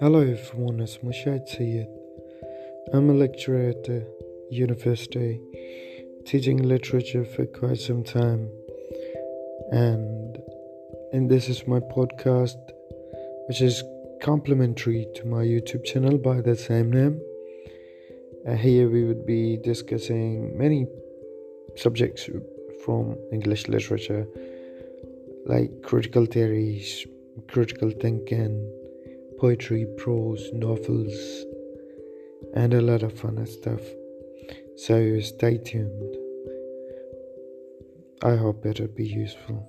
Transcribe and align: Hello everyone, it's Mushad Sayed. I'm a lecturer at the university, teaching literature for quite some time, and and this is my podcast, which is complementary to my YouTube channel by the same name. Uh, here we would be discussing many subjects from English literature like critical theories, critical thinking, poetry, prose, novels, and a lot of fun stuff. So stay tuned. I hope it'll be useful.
Hello 0.00 0.20
everyone, 0.20 0.80
it's 0.80 0.96
Mushad 1.04 1.46
Sayed. 1.46 1.86
I'm 2.94 3.10
a 3.10 3.12
lecturer 3.12 3.68
at 3.68 3.84
the 3.84 4.06
university, 4.50 5.38
teaching 6.24 6.62
literature 6.62 7.26
for 7.26 7.44
quite 7.44 7.76
some 7.76 8.02
time, 8.02 8.48
and 9.70 10.38
and 11.12 11.30
this 11.30 11.50
is 11.50 11.66
my 11.66 11.80
podcast, 11.80 12.56
which 13.48 13.60
is 13.60 13.84
complementary 14.22 15.06
to 15.16 15.26
my 15.26 15.44
YouTube 15.44 15.84
channel 15.84 16.16
by 16.16 16.40
the 16.40 16.56
same 16.56 16.90
name. 16.90 17.20
Uh, 18.48 18.54
here 18.54 18.88
we 18.88 19.04
would 19.04 19.26
be 19.26 19.58
discussing 19.58 20.56
many 20.56 20.86
subjects 21.76 22.26
from 22.86 23.18
English 23.32 23.68
literature 23.68 24.26
like 25.44 25.70
critical 25.82 26.24
theories, 26.24 27.06
critical 27.48 27.90
thinking, 27.90 28.79
poetry, 29.40 29.86
prose, 29.96 30.50
novels, 30.52 31.44
and 32.54 32.74
a 32.74 32.80
lot 32.80 33.02
of 33.02 33.18
fun 33.18 33.44
stuff. 33.46 33.80
So 34.76 35.18
stay 35.20 35.56
tuned. 35.56 36.16
I 38.22 38.36
hope 38.36 38.66
it'll 38.66 38.88
be 38.88 39.06
useful. 39.06 39.66